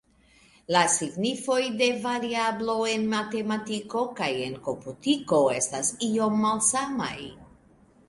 [0.75, 7.17] La signifoj de variablo en matematiko kaj en komputiko estas iom malsamaj.